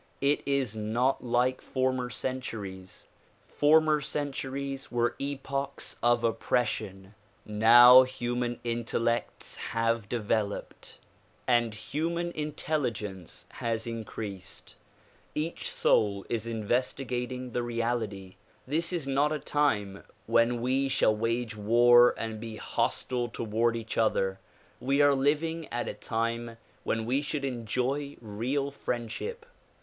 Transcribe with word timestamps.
It 0.19 0.41
is 0.47 0.75
not 0.75 1.23
like 1.23 1.61
former 1.61 2.09
centuries. 2.09 3.05
Former 3.47 4.01
centuries 4.01 4.91
were 4.91 5.15
epochs 5.19 5.95
of 6.01 6.23
oppression. 6.23 7.13
Now 7.45 8.01
human 8.01 8.59
intellects 8.63 9.57
have 9.57 10.09
developed 10.09 10.97
and 11.47 11.75
human 11.75 12.31
218 12.31 12.33
THE 12.33 12.33
PKOMULGATION 12.33 12.35
OF 12.35 12.65
UNIVERSAL 12.65 12.85
PEACE 12.89 13.11
intelligence 13.45 13.47
has 13.61 13.85
increased. 13.85 14.75
Each 15.35 15.69
soul 15.71 16.25
is 16.29 16.47
investigating 16.47 17.51
the 17.51 17.61
reality. 17.61 18.37
This 18.65 18.91
is 18.91 19.05
not 19.05 19.31
a 19.31 19.37
time 19.37 20.03
when 20.25 20.61
we 20.63 20.87
shall 20.89 21.15
wage 21.15 21.55
war 21.55 22.15
and 22.17 22.39
be 22.39 22.55
hostile 22.55 23.29
toward 23.29 23.75
each 23.75 23.99
other. 23.99 24.39
We 24.79 24.99
are 25.03 25.13
living 25.13 25.67
at 25.71 25.87
a 25.87 25.93
time 25.93 26.57
when 26.83 27.05
we 27.05 27.21
should 27.21 27.45
enjoy 27.45 28.15
the 28.19 28.25
real 28.25 28.71
friendship. 28.71 29.45